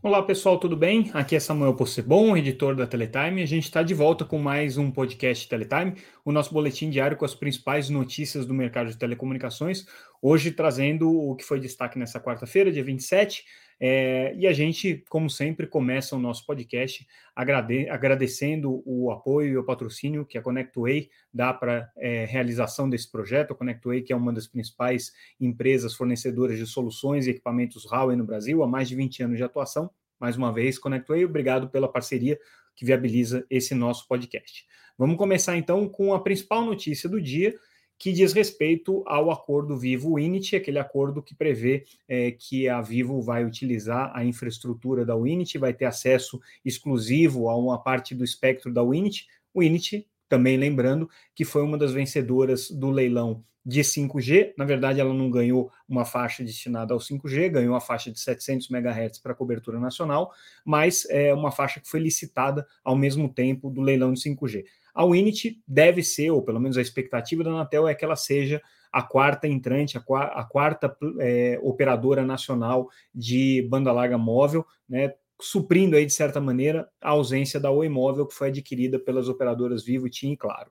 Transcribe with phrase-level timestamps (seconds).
[0.00, 1.10] Olá pessoal, tudo bem?
[1.12, 3.42] Aqui é Samuel Possebon, editor da Teletime.
[3.42, 5.94] A gente está de volta com mais um podcast Teletime,
[6.24, 9.88] o nosso boletim diário com as principais notícias do mercado de telecomunicações.
[10.20, 13.44] Hoje trazendo o que foi destaque nessa quarta-feira, dia 27.
[13.80, 19.56] É, e a gente, como sempre, começa o nosso podcast agrade agradecendo o apoio e
[19.56, 23.52] o patrocínio que a ConnectWay dá para é, realização desse projeto.
[23.52, 28.24] A ConnectWay, que é uma das principais empresas fornecedoras de soluções e equipamentos Huawei no
[28.24, 29.88] Brasil, há mais de 20 anos de atuação.
[30.18, 32.36] Mais uma vez, ConnectWay, obrigado pela parceria
[32.74, 34.66] que viabiliza esse nosso podcast.
[34.96, 37.54] Vamos começar então com a principal notícia do dia,
[37.98, 43.20] que diz respeito ao acordo Vivo Unity, aquele acordo que prevê é, que a Vivo
[43.20, 48.72] vai utilizar a infraestrutura da Unity, vai ter acesso exclusivo a uma parte do espectro
[48.72, 49.26] da Unity.
[49.52, 54.54] O Unity, também lembrando, que foi uma das vencedoras do leilão de 5G.
[54.56, 58.70] Na verdade, ela não ganhou uma faixa destinada ao 5G, ganhou a faixa de 700
[58.70, 60.32] MHz para cobertura nacional,
[60.64, 64.64] mas é uma faixa que foi licitada ao mesmo tempo do leilão de 5G.
[64.94, 68.60] A Unity deve ser, ou pelo menos a expectativa da Anatel é que ela seja
[68.90, 75.96] a quarta entrante, a, a quarta é, operadora nacional de banda larga móvel, né, suprindo
[75.96, 80.08] aí, de certa maneira, a ausência da Oi Móvel, que foi adquirida pelas operadoras Vivo,
[80.08, 80.70] TIM e Claro.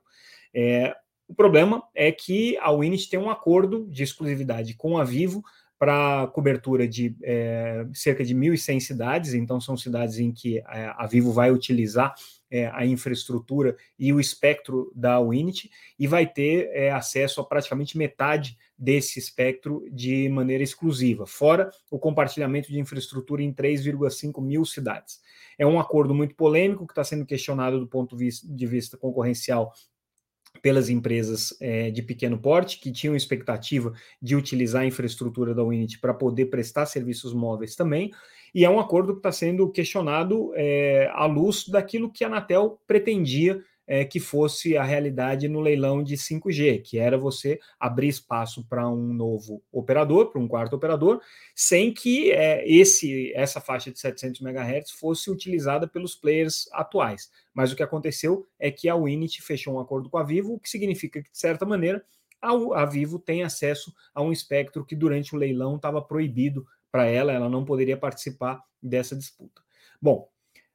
[0.54, 0.94] É,
[1.26, 5.42] o problema é que a Unity tem um acordo de exclusividade com a Vivo
[5.78, 11.06] para cobertura de é, cerca de 1.100 cidades, então são cidades em que a, a
[11.06, 12.14] Vivo vai utilizar
[12.50, 17.96] é, a infraestrutura e o espectro da Unity e vai ter é, acesso a praticamente
[17.96, 25.20] metade desse espectro de maneira exclusiva, fora o compartilhamento de infraestrutura em 3,5 mil cidades.
[25.58, 29.72] É um acordo muito polêmico que está sendo questionado do ponto de vista concorrencial
[30.62, 35.98] pelas empresas é, de pequeno porte que tinham expectativa de utilizar a infraestrutura da Unity
[35.98, 38.10] para poder prestar serviços móveis também,
[38.54, 42.80] e é um acordo que está sendo questionado é, à luz daquilo que a Anatel
[42.86, 48.62] pretendia é, que fosse a realidade no leilão de 5G, que era você abrir espaço
[48.68, 51.22] para um novo operador, para um quarto operador,
[51.56, 57.30] sem que é, esse essa faixa de 700 MHz fosse utilizada pelos players atuais.
[57.54, 60.60] Mas o que aconteceu é que a Winit fechou um acordo com a Vivo, o
[60.60, 62.04] que significa que, de certa maneira,
[62.42, 62.50] a,
[62.82, 67.32] a Vivo tem acesso a um espectro que durante o leilão estava proibido para ela,
[67.32, 69.62] ela não poderia participar dessa disputa.
[70.00, 70.28] Bom,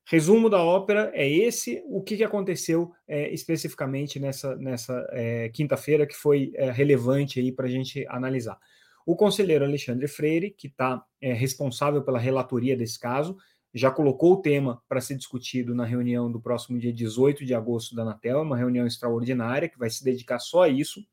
[0.06, 1.84] resumo da ópera é esse.
[1.88, 7.52] O que, que aconteceu é, especificamente nessa, nessa é, quinta-feira que foi é, relevante aí
[7.52, 8.58] para a gente analisar?
[9.06, 13.38] O conselheiro Alexandre Freire, que está é, responsável pela relatoria desse caso,
[13.74, 17.96] já colocou o tema para ser discutido na reunião do próximo dia 18 de agosto
[17.96, 21.04] da Anatel, uma reunião extraordinária que vai se dedicar só a isso.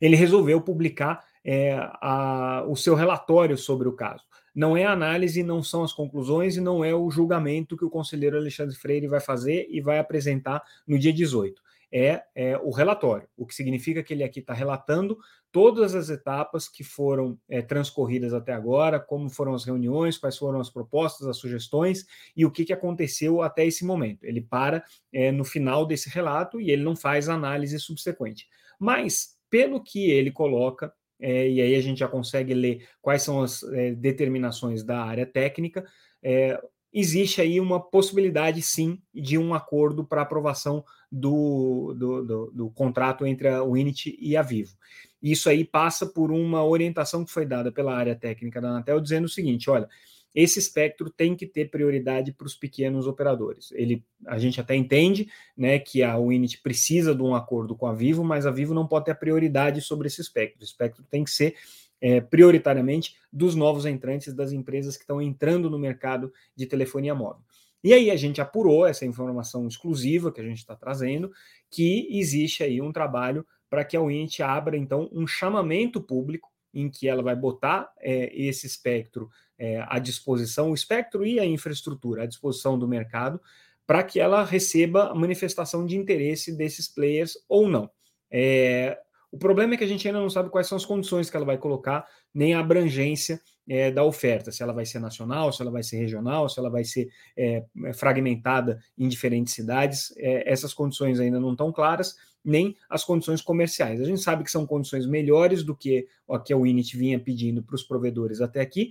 [0.00, 4.24] Ele resolveu publicar é, a, o seu relatório sobre o caso.
[4.54, 8.36] Não é análise, não são as conclusões e não é o julgamento que o conselheiro
[8.36, 11.60] Alexandre Freire vai fazer e vai apresentar no dia 18.
[11.94, 15.18] É, é o relatório, o que significa que ele aqui está relatando
[15.52, 20.58] todas as etapas que foram é, transcorridas até agora, como foram as reuniões, quais foram
[20.58, 24.24] as propostas, as sugestões e o que, que aconteceu até esse momento.
[24.24, 24.82] Ele para
[25.12, 28.48] é, no final desse relato e ele não faz análise subsequente.
[28.78, 30.90] Mas, pelo que ele coloca,
[31.22, 35.24] é, e aí a gente já consegue ler quais são as é, determinações da área
[35.24, 35.86] técnica.
[36.20, 36.60] É,
[36.92, 43.24] existe aí uma possibilidade, sim, de um acordo para aprovação do, do, do, do, contrato
[43.24, 44.76] entre a Unity e a Vivo.
[45.22, 49.26] Isso aí passa por uma orientação que foi dada pela área técnica da Anatel, dizendo
[49.26, 49.88] o seguinte: olha,
[50.34, 53.70] esse espectro tem que ter prioridade para os pequenos operadores.
[53.72, 57.92] Ele, a gente até entende né, que a Winit precisa de um acordo com a
[57.92, 60.60] Vivo, mas a Vivo não pode ter prioridade sobre esse espectro.
[60.60, 61.54] O espectro tem que ser
[62.00, 67.42] é, prioritariamente dos novos entrantes, das empresas que estão entrando no mercado de telefonia móvel.
[67.84, 71.32] E aí a gente apurou essa informação exclusiva que a gente está trazendo,
[71.70, 76.88] que existe aí um trabalho para que a Winit abra, então, um chamamento público em
[76.88, 79.30] que ela vai botar é, esse espectro
[79.62, 83.40] é, à disposição, o espectro e a infraestrutura à disposição do mercado,
[83.86, 87.88] para que ela receba a manifestação de interesse desses players ou não.
[88.28, 88.98] É,
[89.30, 91.46] o problema é que a gente ainda não sabe quais são as condições que ela
[91.46, 92.04] vai colocar,
[92.34, 95.98] nem a abrangência é, da oferta, se ela vai ser nacional, se ela vai ser
[95.98, 100.12] regional, se ela vai ser é, fragmentada em diferentes cidades.
[100.16, 104.00] É, essas condições ainda não estão claras, nem as condições comerciais.
[104.00, 107.62] A gente sabe que são condições melhores do que o que a Winit vinha pedindo
[107.62, 108.90] para os provedores até aqui,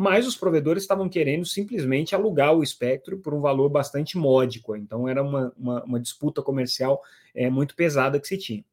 [0.00, 4.74] mas os provedores estavam querendo simplesmente alugar o espectro por um valor bastante módico.
[4.74, 7.02] Então era uma, uma, uma disputa comercial
[7.34, 8.64] é, muito pesada que se tinha.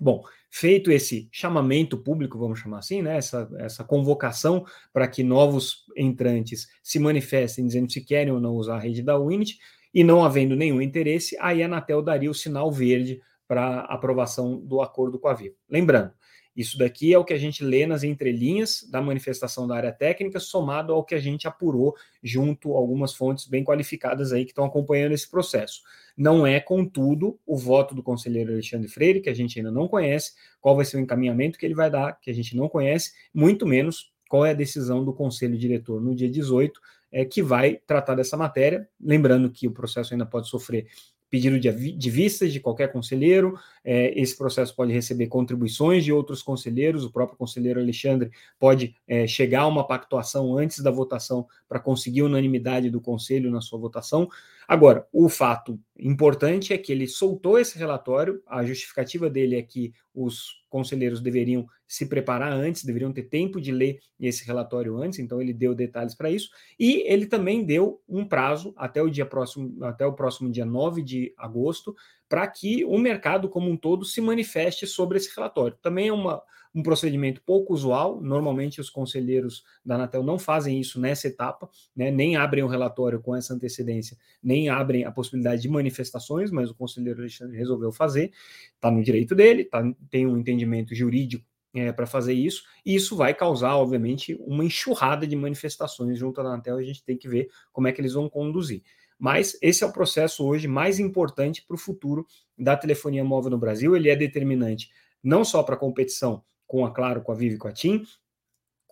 [0.00, 5.86] Bom, feito esse chamamento público, vamos chamar assim, né, essa, essa convocação para que novos
[5.96, 9.58] entrantes se manifestem dizendo se querem ou não usar a rede da Winit,
[9.92, 14.80] e não havendo nenhum interesse, aí a Anatel daria o sinal verde para aprovação do
[14.80, 15.56] acordo com a Vivo.
[15.68, 16.12] Lembrando,
[16.56, 20.38] isso daqui é o que a gente lê nas entrelinhas da manifestação da área técnica,
[20.38, 24.64] somado ao que a gente apurou junto a algumas fontes bem qualificadas aí que estão
[24.64, 25.82] acompanhando esse processo.
[26.16, 30.32] Não é, contudo, o voto do conselheiro Alexandre Freire, que a gente ainda não conhece,
[30.60, 33.66] qual vai ser o encaminhamento que ele vai dar, que a gente não conhece, muito
[33.66, 36.80] menos qual é a decisão do conselho diretor no dia 18,
[37.10, 38.88] é, que vai tratar dessa matéria.
[39.00, 40.86] Lembrando que o processo ainda pode sofrer
[41.34, 43.58] pedido de, de vistas de qualquer conselheiro.
[43.84, 47.04] É, esse processo pode receber contribuições de outros conselheiros.
[47.04, 52.22] O próprio conselheiro Alexandre pode é, chegar a uma pactuação antes da votação para conseguir
[52.22, 54.28] unanimidade do conselho na sua votação.
[54.66, 58.42] Agora, o fato importante é que ele soltou esse relatório.
[58.46, 63.70] A justificativa dele é que os conselheiros deveriam se preparar antes, deveriam ter tempo de
[63.70, 68.24] ler esse relatório antes, então ele deu detalhes para isso, e ele também deu um
[68.24, 71.94] prazo até o dia próximo, até o próximo dia 9 de agosto,
[72.28, 75.78] para que o mercado como um todo se manifeste sobre esse relatório.
[75.80, 76.42] Também é uma,
[76.74, 82.10] um procedimento pouco usual, normalmente os conselheiros da Anatel não fazem isso nessa etapa, né,
[82.10, 86.74] nem abrem o relatório com essa antecedência, nem abrem a possibilidade de manifestações, mas o
[86.74, 88.32] conselheiro Alexandre resolveu fazer,
[88.74, 93.16] está no direito dele, tá, tem um entendimento jurídico é, para fazer isso, e isso
[93.16, 97.48] vai causar, obviamente, uma enxurrada de manifestações junto à Anatel, a gente tem que ver
[97.72, 98.82] como é que eles vão conduzir.
[99.16, 102.26] Mas esse é o processo hoje mais importante para o futuro
[102.58, 103.96] da telefonia móvel no Brasil.
[103.96, 104.90] Ele é determinante
[105.22, 108.04] não só para a competição com a Claro, com a Vivo e com a TIM,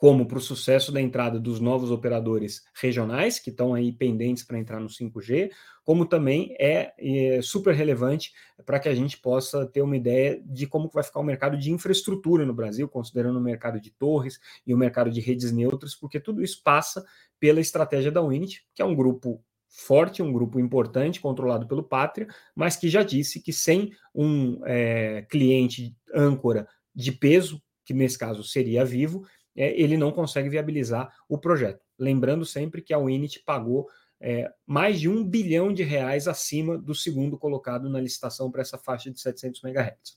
[0.02, 4.58] como para o sucesso da entrada dos novos operadores regionais, que estão aí pendentes para
[4.58, 5.48] entrar no 5G,
[5.84, 8.32] como também é, é super relevante
[8.66, 11.70] para que a gente possa ter uma ideia de como vai ficar o mercado de
[11.70, 16.18] infraestrutura no Brasil, considerando o mercado de torres e o mercado de redes neutras, porque
[16.18, 17.04] tudo isso passa
[17.38, 22.26] pela estratégia da Unity, que é um grupo forte, um grupo importante, controlado pelo Pátria,
[22.56, 28.44] mas que já disse que sem um é, cliente âncora de peso, que nesse caso
[28.44, 31.84] seria Vivo, é, ele não consegue viabilizar o projeto.
[31.98, 33.88] Lembrando sempre que a Winit pagou
[34.20, 38.78] é, mais de um bilhão de reais acima do segundo colocado na licitação para essa
[38.78, 40.16] faixa de 700 MHz.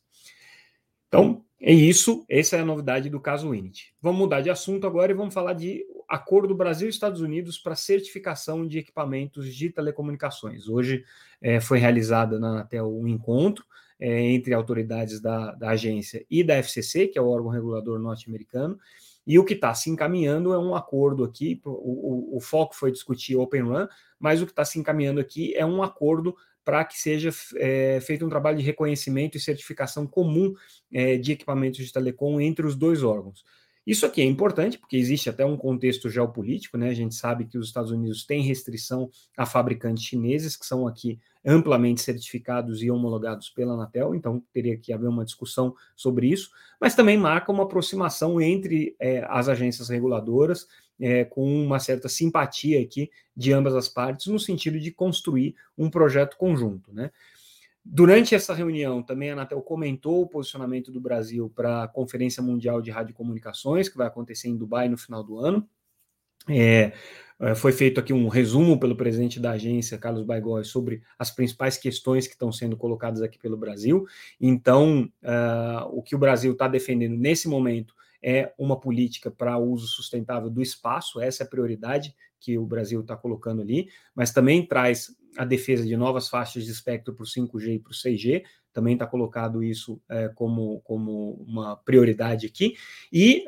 [1.08, 2.26] Então, é isso.
[2.30, 3.96] Essa é a novidade do caso Winit.
[4.02, 8.68] Vamos mudar de assunto agora e vamos falar de acordo Brasil Estados Unidos para certificação
[8.68, 10.68] de equipamentos de telecomunicações.
[10.68, 11.04] Hoje
[11.42, 13.66] é, foi realizada na Anatel um encontro
[14.00, 18.78] é, entre autoridades da, da agência e da FCC, que é o órgão regulador norte-americano,
[19.26, 21.60] e o que está se encaminhando é um acordo aqui.
[21.66, 23.88] O, o, o, foco foi discutir Open Run,
[24.20, 28.26] mas o que está se encaminhando aqui é um acordo para que seja é, feito
[28.26, 30.54] um trabalho de reconhecimento e certificação comum
[30.92, 33.44] é, de equipamentos de telecom entre os dois órgãos.
[33.86, 36.90] Isso aqui é importante, porque existe até um contexto geopolítico, né?
[36.90, 41.20] A gente sabe que os Estados Unidos têm restrição a fabricantes chineses, que são aqui
[41.46, 46.50] amplamente certificados e homologados pela Anatel, então teria que haver uma discussão sobre isso,
[46.82, 50.68] mas também marca uma aproximação entre é, as agências reguladoras,
[51.00, 55.90] é, com uma certa simpatia aqui de ambas as partes, no sentido de construir um
[55.90, 57.12] projeto conjunto, né?
[57.88, 62.82] Durante essa reunião, também a Anatel comentou o posicionamento do Brasil para a Conferência Mundial
[62.82, 65.70] de Radiocomunicações, que vai acontecer em Dubai no final do ano.
[66.50, 66.94] É,
[67.56, 72.28] foi feito aqui um resumo pelo presidente da agência, Carlos Baigói, sobre as principais questões
[72.28, 74.06] que estão sendo colocadas aqui pelo Brasil.
[74.40, 79.86] Então, uh, o que o Brasil está defendendo nesse momento é uma política para uso
[79.86, 84.66] sustentável do espaço, essa é a prioridade que o Brasil está colocando ali, mas também
[84.66, 88.44] traz a defesa de novas faixas de espectro para o 5G e para o 6G,
[88.72, 92.76] também está colocado isso é, como, como uma prioridade aqui,
[93.12, 93.46] e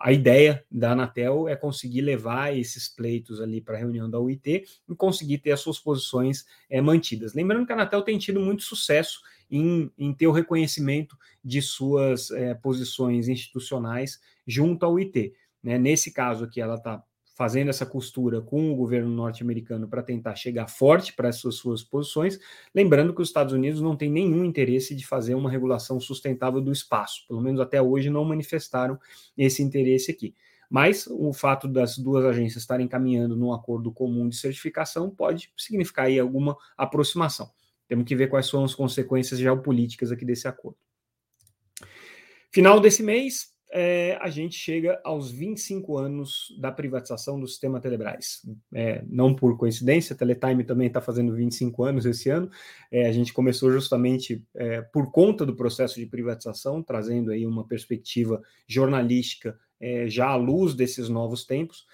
[0.00, 4.64] a ideia da Anatel é conseguir levar esses pleitos ali para a reunião da UIT
[4.88, 7.34] e conseguir ter as suas posições é, mantidas.
[7.34, 9.20] Lembrando que a Anatel tem tido muito sucesso
[9.50, 15.34] em, em ter o reconhecimento de suas é, posições institucionais junto ao IT.
[15.62, 15.78] Né?
[15.78, 17.02] Nesse caso aqui, ela está
[17.42, 22.38] fazendo essa costura com o governo norte-americano para tentar chegar forte para essas suas posições,
[22.72, 26.70] lembrando que os Estados Unidos não têm nenhum interesse de fazer uma regulação sustentável do
[26.70, 28.96] espaço, pelo menos até hoje não manifestaram
[29.36, 30.36] esse interesse aqui.
[30.70, 36.04] Mas o fato das duas agências estarem caminhando num acordo comum de certificação pode significar
[36.04, 37.50] aí alguma aproximação.
[37.88, 40.78] Temos que ver quais são as consequências geopolíticas aqui desse acordo.
[42.52, 48.42] Final desse mês, é, a gente chega aos 25 anos da privatização do sistema Telebrás.
[48.74, 52.50] É, não por coincidência, a Teletime também está fazendo 25 anos esse ano.
[52.90, 57.66] É, a gente começou justamente é, por conta do processo de privatização, trazendo aí uma
[57.66, 61.86] perspectiva jornalística é, já à luz desses novos tempos.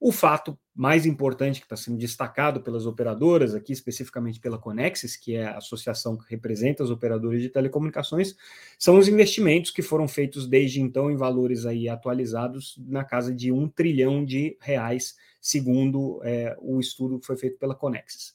[0.00, 5.36] O fato mais importante que está sendo destacado pelas operadoras, aqui especificamente pela Conexis, que
[5.36, 8.36] é a associação que representa os operadores de telecomunicações,
[8.78, 13.52] são os investimentos que foram feitos desde então em valores aí atualizados na casa de
[13.52, 18.34] um trilhão de reais, segundo é, o estudo que foi feito pela Conexis.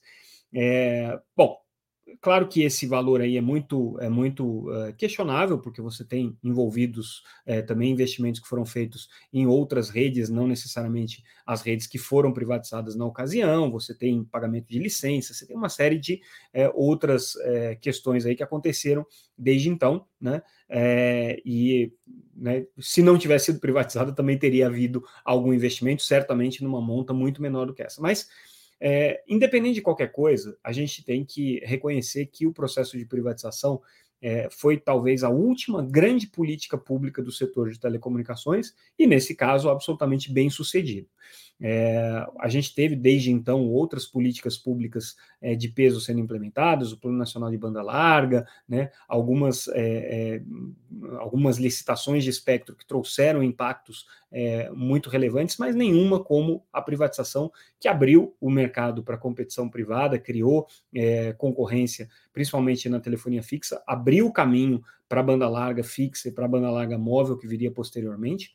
[0.53, 1.57] É, bom,
[2.21, 7.23] Claro que esse valor aí é muito, é muito uh, questionável, porque você tem envolvidos
[7.47, 12.33] uh, também investimentos que foram feitos em outras redes, não necessariamente as redes que foram
[12.33, 16.21] privatizadas na ocasião, você tem pagamento de licença, você tem uma série de
[16.55, 17.33] uh, outras
[17.81, 19.05] questões aí que aconteceram
[19.37, 20.41] desde então, né?
[21.45, 21.91] e
[22.35, 27.41] né, se não tivesse sido privatizada, também teria havido algum investimento, certamente numa monta muito
[27.41, 28.01] menor do que essa.
[28.01, 28.27] Mas
[28.79, 33.81] é, independente de qualquer coisa, a gente tem que reconhecer que o processo de privatização
[34.21, 39.69] é, foi talvez a última grande política pública do setor de telecomunicações e, nesse caso,
[39.69, 41.07] absolutamente bem sucedido.
[41.61, 46.97] É, a gente teve desde então outras políticas públicas é, de peso sendo implementadas, o
[46.97, 50.41] Plano Nacional de Banda Larga, né, algumas, é, é
[51.17, 57.51] algumas licitações de espectro que trouxeram impactos é, muito relevantes, mas nenhuma como a privatização,
[57.77, 60.67] que abriu o mercado para competição privada, criou
[61.38, 66.45] concorrência, principalmente na telefonia fixa, abriu o caminho para a banda larga fixa e para
[66.45, 68.53] a banda larga móvel, que viria posteriormente.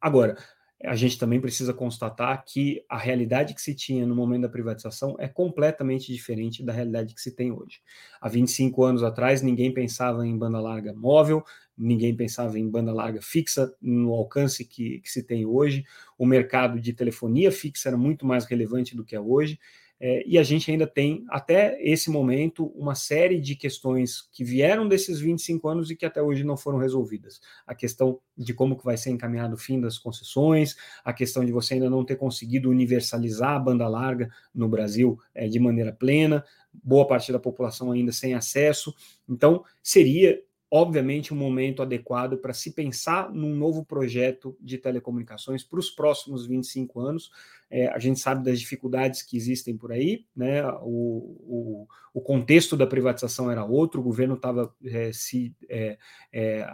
[0.00, 0.36] agora,
[0.82, 5.14] a gente também precisa constatar que a realidade que se tinha no momento da privatização
[5.18, 7.80] é completamente diferente da realidade que se tem hoje.
[8.18, 11.44] Há 25 anos atrás, ninguém pensava em banda larga móvel,
[11.76, 15.84] ninguém pensava em banda larga fixa no alcance que, que se tem hoje.
[16.16, 19.58] O mercado de telefonia fixa era muito mais relevante do que é hoje.
[20.02, 24.88] É, e a gente ainda tem, até esse momento, uma série de questões que vieram
[24.88, 27.38] desses 25 anos e que até hoje não foram resolvidas.
[27.66, 31.52] A questão de como que vai ser encaminhado o fim das concessões, a questão de
[31.52, 36.42] você ainda não ter conseguido universalizar a banda larga no Brasil é, de maneira plena,
[36.72, 38.94] boa parte da população ainda sem acesso.
[39.28, 40.40] Então, seria
[40.70, 46.46] obviamente, um momento adequado para se pensar num novo projeto de telecomunicações para os próximos
[46.46, 47.32] 25 anos.
[47.70, 50.66] É, a gente sabe das dificuldades que existem por aí, né?
[50.82, 55.96] O, o, o contexto da privatização era outro, o governo estava é, se é,
[56.32, 56.66] é,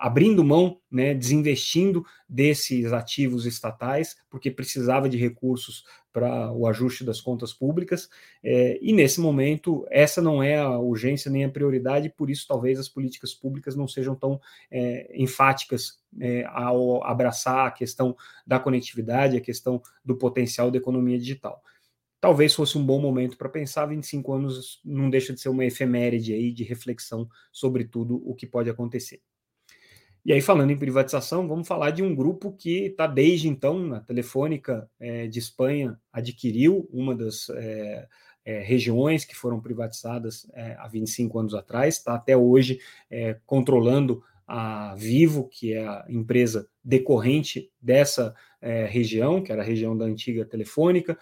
[0.00, 7.20] abrindo mão, né, desinvestindo desses ativos estatais, porque precisava de recursos para o ajuste das
[7.20, 8.08] contas públicas,
[8.42, 12.78] é, e nesse momento essa não é a urgência nem a prioridade, por isso talvez
[12.80, 14.40] as políticas públicas não sejam tão
[14.72, 21.18] é, enfáticas é, ao abraçar a questão da conectividade, a questão do potencial da economia
[21.18, 21.62] digital.
[22.20, 26.34] Talvez fosse um bom momento para pensar, 25 anos não deixa de ser uma efeméride
[26.34, 29.20] aí de reflexão sobre tudo o que pode acontecer.
[30.22, 34.00] E aí, falando em privatização, vamos falar de um grupo que está desde então, a
[34.00, 38.06] Telefônica é, de Espanha adquiriu uma das é,
[38.44, 44.22] é, regiões que foram privatizadas é, há 25 anos atrás, está até hoje é, controlando
[44.52, 50.04] a Vivo, que é a empresa decorrente dessa é, região, que era a região da
[50.04, 51.16] antiga Telefônica,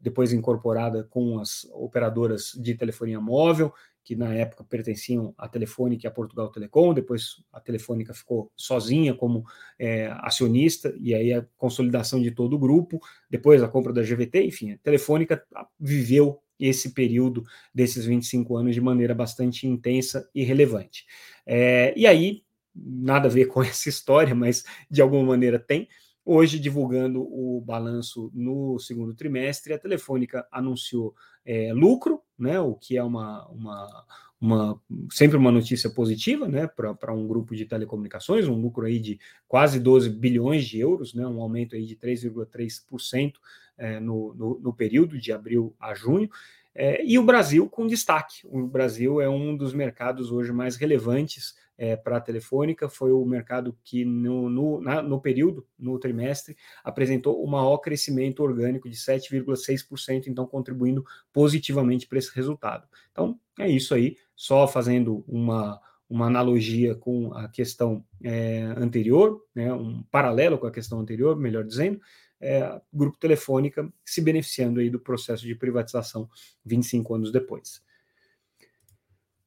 [0.00, 3.72] depois incorporada com as operadoras de telefonia móvel,
[4.04, 9.14] que na época pertenciam à Telefônica e à Portugal Telecom, depois a Telefônica ficou sozinha
[9.14, 9.44] como
[9.78, 13.00] é, acionista, e aí a consolidação de todo o grupo,
[13.30, 15.44] depois a compra da GVT, enfim, a Telefônica
[15.78, 21.06] viveu esse período desses 25 anos de maneira bastante intensa e relevante.
[21.46, 22.42] É, e aí,
[22.74, 25.88] nada a ver com essa história, mas de alguma maneira tem,
[26.24, 32.96] Hoje, divulgando o balanço no segundo trimestre, a Telefônica anunciou é, lucro, né, o que
[32.96, 34.06] é uma, uma,
[34.40, 39.18] uma, sempre uma notícia positiva né, para um grupo de telecomunicações, um lucro aí de
[39.48, 43.32] quase 12 bilhões de euros, né, um aumento aí de 3,3%
[43.76, 46.30] é, no, no, no período de abril a junho.
[46.72, 48.42] É, e o Brasil com destaque.
[48.44, 53.24] O Brasil é um dos mercados hoje mais relevantes é, para a Telefônica, foi o
[53.24, 58.94] mercado que no, no, na, no período, no trimestre, apresentou o maior crescimento orgânico de
[58.94, 62.86] 7,6%, então contribuindo positivamente para esse resultado.
[63.10, 69.72] Então, é isso aí, só fazendo uma, uma analogia com a questão é, anterior, né,
[69.72, 72.00] um paralelo com a questão anterior, melhor dizendo,
[72.40, 76.30] é, Grupo Telefônica se beneficiando aí do processo de privatização
[76.64, 77.82] 25 anos depois.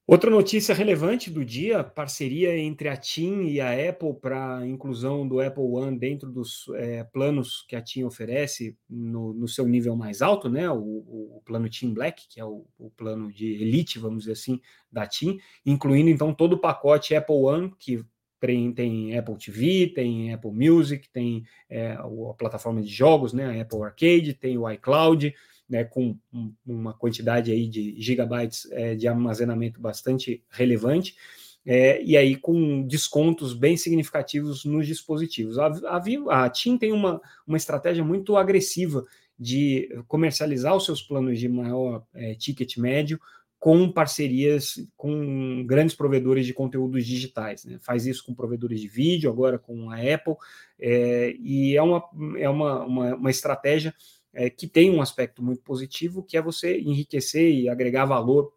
[0.08, 5.40] Outra notícia relevante do dia, parceria entre a TIM e a Apple para inclusão do
[5.40, 10.22] Apple One dentro dos é, planos que a TIM oferece no, no, seu nível mais
[10.22, 10.70] alto, né?
[10.70, 14.62] O, o, plano TIM Black, que é o, o, plano de elite, vamos dizer assim,
[14.92, 18.06] da TIM, incluindo então todo o pacote Apple One, que
[18.40, 23.46] tem, tem Apple TV, tem Apple Music, tem é, a plataforma de jogos, né?
[23.46, 25.34] A Apple Arcade, tem o iCloud,
[25.70, 31.16] né, com um, uma quantidade aí de gigabytes é, de armazenamento bastante relevante,
[31.66, 35.58] é, e aí com descontos bem significativos nos dispositivos.
[35.58, 39.04] A, a, a TIM tem uma, uma estratégia muito agressiva
[39.38, 43.20] de comercializar os seus planos de maior é, ticket médio
[43.60, 47.66] com parcerias com grandes provedores de conteúdos digitais.
[47.66, 47.80] Né?
[47.82, 50.36] Faz isso com provedores de vídeo, agora com a Apple,
[50.80, 52.04] é, e é uma,
[52.38, 53.92] é uma, uma, uma estratégia
[54.36, 58.54] é, que tem um aspecto muito positivo, que é você enriquecer e agregar valor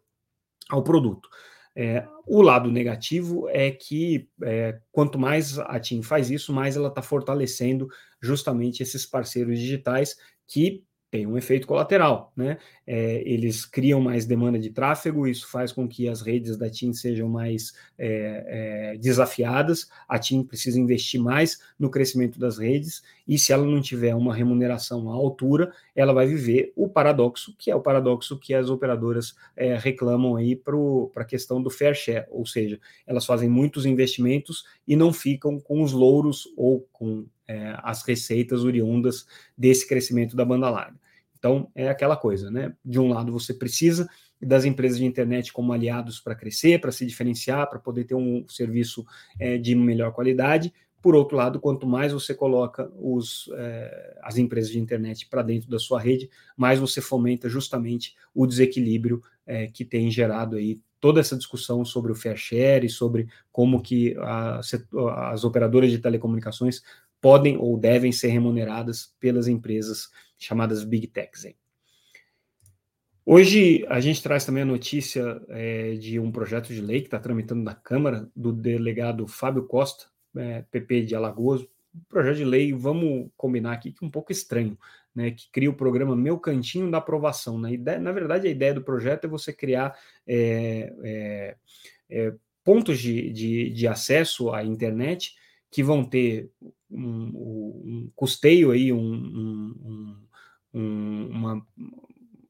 [0.69, 1.29] ao produto.
[1.75, 6.89] É, o lado negativo é que é, quanto mais a TIM faz isso, mais ela
[6.89, 7.87] está fortalecendo
[8.21, 12.57] justamente esses parceiros digitais que tem um efeito colateral, né?
[12.85, 16.93] É, eles criam mais demanda de tráfego, isso faz com que as redes da TIM
[16.93, 19.89] sejam mais é, é, desafiadas.
[20.07, 24.35] A TIM precisa investir mais no crescimento das redes, e se ela não tiver uma
[24.35, 29.35] remuneração à altura, ela vai viver o paradoxo, que é o paradoxo que as operadoras
[29.55, 30.75] é, reclamam aí para
[31.15, 35.81] a questão do fair share, ou seja, elas fazem muitos investimentos e não ficam com
[35.81, 39.25] os louros ou com é, as receitas oriundas
[39.57, 40.95] desse crescimento da banda larga.
[41.37, 42.73] Então, é aquela coisa, né?
[42.85, 44.07] De um lado, você precisa
[44.39, 48.45] das empresas de internet como aliados para crescer, para se diferenciar, para poder ter um
[48.47, 49.03] serviço
[49.39, 50.71] é, de melhor qualidade.
[51.01, 55.69] Por outro lado, quanto mais você coloca os, é, as empresas de internet para dentro
[55.69, 61.19] da sua rede, mais você fomenta justamente o desequilíbrio é, que tem gerado aí toda
[61.19, 64.59] essa discussão sobre o fair share e sobre como que a,
[65.31, 66.81] as operadoras de telecomunicações
[67.21, 71.45] podem ou devem ser remuneradas pelas empresas chamadas Big Techs.
[73.25, 77.19] Hoje a gente traz também a notícia é, de um projeto de lei que está
[77.19, 81.61] tramitando na Câmara do delegado Fábio Costa, é, PP de Alagoas.
[81.61, 84.77] Um projeto de lei, vamos combinar aqui, que é um pouco estranho,
[85.13, 87.57] né, que cria o programa Meu Cantinho da Aprovação.
[87.59, 91.55] Na, ideia, na verdade, a ideia do projeto é você criar é, é,
[92.09, 95.35] é pontos de, de, de acesso à internet
[95.71, 96.51] que vão ter
[96.89, 100.15] um, um custeio aí, um,
[100.73, 101.67] um, uma,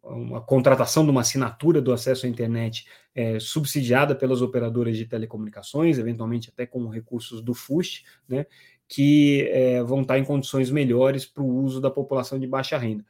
[0.03, 5.97] uma contratação de uma assinatura do acesso à internet é, subsidiada pelas operadoras de telecomunicações,
[5.97, 8.45] eventualmente até com recursos do FUST, né,
[8.87, 13.05] que é, vão estar em condições melhores para o uso da população de baixa renda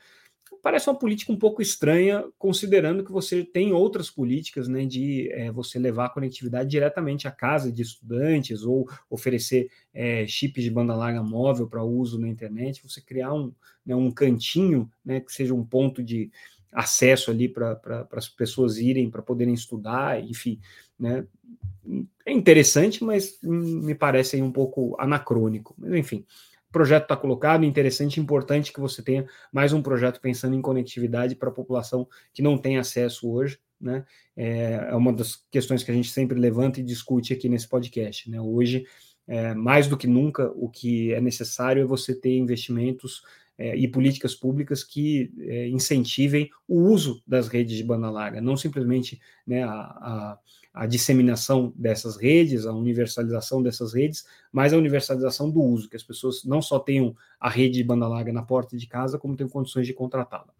[0.62, 5.52] parece uma política um pouco estranha, considerando que você tem outras políticas né, de é,
[5.52, 10.96] você levar a conectividade diretamente à casa de estudantes ou oferecer é, chips de banda
[10.96, 13.54] larga móvel para uso na internet, você criar um,
[13.86, 16.32] né, um cantinho né, que seja um ponto de
[16.72, 20.60] acesso ali para as pessoas irem para poderem estudar, enfim,
[21.00, 21.26] né?
[22.26, 25.74] É interessante, mas me parece um pouco anacrônico.
[25.78, 26.24] Mas enfim,
[26.70, 31.36] o projeto está colocado, interessante, importante que você tenha mais um projeto pensando em conectividade
[31.36, 34.06] para a população que não tem acesso hoje, né?
[34.38, 38.30] É, é uma das questões que a gente sempre levanta e discute aqui nesse podcast,
[38.30, 38.40] né?
[38.40, 38.86] Hoje,
[39.28, 43.24] é, mais do que nunca, o que é necessário é você ter investimentos
[43.60, 48.58] é, e políticas públicas que é, incentivem o uso das redes de banda larga, não
[48.58, 50.40] simplesmente né, a, a
[50.74, 56.04] a disseminação dessas redes, a universalização dessas redes, mas a universalização do uso, que as
[56.04, 59.50] pessoas não só tenham a rede de banda larga na porta de casa, como tenham
[59.50, 60.54] condições de contratá-la.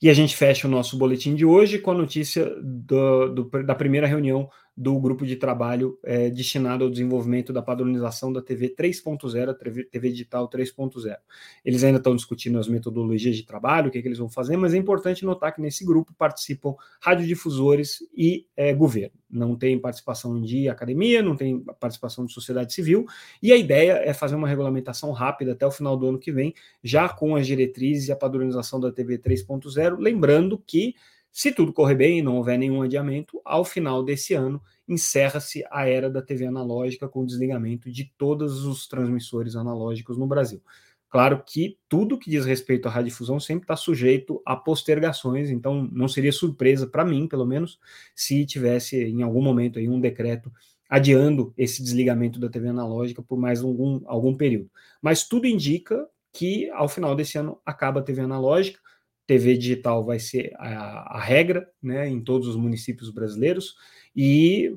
[0.00, 3.74] E a gente fecha o nosso boletim de hoje com a notícia do, do, da
[3.74, 9.52] primeira reunião do grupo de trabalho é, destinado ao desenvolvimento da padronização da TV 3.0,
[9.58, 11.16] TV, TV digital 3.0.
[11.64, 14.56] Eles ainda estão discutindo as metodologias de trabalho, o que, é que, eles vão fazer,
[14.56, 19.18] mas é importante notar que nesse grupo participam radiodifusores e é, governo.
[19.28, 23.04] Não tem participação de academia, não tem participação de sociedade civil,
[23.42, 26.54] e a ideia é fazer uma regulamentação rápida até o final do ano que vem,
[26.84, 30.94] já com as diretrizes e a padronização da TV 3.0, lembrando que
[31.38, 35.86] se tudo correr bem e não houver nenhum adiamento, ao final desse ano encerra-se a
[35.86, 40.60] era da TV analógica com o desligamento de todos os transmissores analógicos no Brasil.
[41.08, 46.08] Claro que tudo que diz respeito à radiodifusão sempre está sujeito a postergações, então não
[46.08, 47.78] seria surpresa para mim, pelo menos,
[48.16, 50.52] se tivesse em algum momento aí um decreto
[50.90, 54.68] adiando esse desligamento da TV analógica por mais algum, algum período.
[55.00, 58.80] Mas tudo indica que ao final desse ano acaba a TV analógica,
[59.28, 63.76] TV digital vai ser a, a regra né, em todos os municípios brasileiros
[64.16, 64.74] e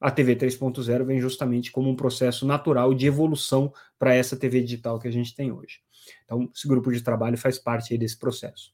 [0.00, 4.98] a TV 3.0 vem justamente como um processo natural de evolução para essa TV digital
[4.98, 5.80] que a gente tem hoje.
[6.24, 8.72] Então, esse grupo de trabalho faz parte desse processo.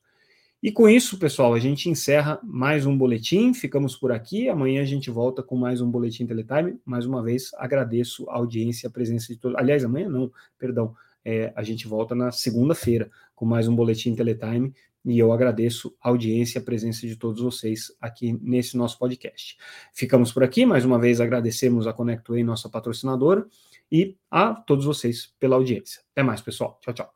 [0.63, 3.53] E com isso, pessoal, a gente encerra mais um boletim.
[3.53, 4.49] Ficamos por aqui.
[4.49, 6.79] Amanhã a gente volta com mais um boletim Teletime.
[6.85, 9.59] Mais uma vez, agradeço a audiência, a presença de todos.
[9.59, 10.95] Aliás, amanhã não, perdão.
[11.25, 14.73] É, a gente volta na segunda-feira com mais um boletim Teletime.
[15.07, 19.57] E eu agradeço a audiência e a presença de todos vocês aqui nesse nosso podcast.
[19.95, 20.67] Ficamos por aqui.
[20.67, 23.47] Mais uma vez, agradecemos a ConnectWay, nossa patrocinadora,
[23.91, 26.03] e a todos vocês pela audiência.
[26.11, 26.81] Até mais, pessoal.
[26.83, 27.15] Tchau, tchau.